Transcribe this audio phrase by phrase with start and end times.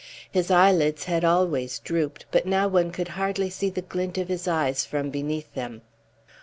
[0.31, 4.47] His eyelids had always drooped, but now one could hardly see the glint of his
[4.47, 5.83] eyes from beneath them.